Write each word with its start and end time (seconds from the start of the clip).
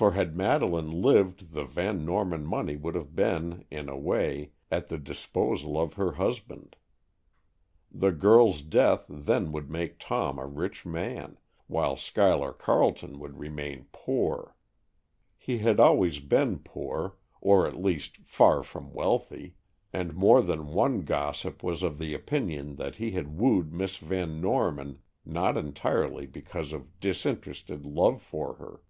For 0.00 0.12
had 0.12 0.36
Madeleine 0.36 1.02
lived 1.02 1.50
the 1.54 1.64
Van 1.64 2.04
Norman 2.04 2.46
money 2.46 2.76
would 2.76 2.94
have 2.94 3.16
been, 3.16 3.64
in 3.68 3.88
a 3.88 3.96
way, 3.98 4.52
at 4.70 4.86
the 4.86 4.96
disposal 4.96 5.76
of 5.76 5.94
her 5.94 6.12
husband. 6.12 6.76
The 7.90 8.12
girl's 8.12 8.62
death 8.62 9.06
then 9.08 9.50
would 9.50 9.68
make 9.68 9.98
Tom 9.98 10.38
a 10.38 10.46
rich 10.46 10.86
man, 10.86 11.36
while 11.66 11.96
Schuyler 11.96 12.52
Carleton 12.52 13.18
would 13.18 13.40
remain 13.40 13.88
poor. 13.90 14.54
He 15.36 15.58
had 15.58 15.80
always 15.80 16.20
been 16.20 16.60
poor, 16.60 17.16
or 17.40 17.66
at 17.66 17.76
least 17.82 18.18
far 18.18 18.62
from 18.62 18.92
wealthy, 18.92 19.56
and 19.92 20.14
more 20.14 20.42
than 20.42 20.68
one 20.68 21.00
gossip 21.00 21.60
was 21.64 21.82
of 21.82 21.98
the 21.98 22.14
opinion 22.14 22.76
that 22.76 22.98
he 22.98 23.10
had 23.10 23.36
wooed 23.36 23.72
Miss 23.72 23.96
Van 23.96 24.40
Norman 24.40 25.00
not 25.26 25.56
entirely 25.56 26.24
because 26.24 26.72
of 26.72 27.00
disinterested 27.00 27.84
love 27.84 28.22
for 28.22 28.54
her. 28.58 28.82